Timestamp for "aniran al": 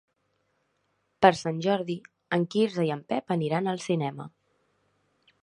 3.37-3.85